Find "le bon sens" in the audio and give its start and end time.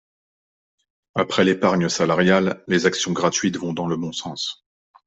3.85-4.65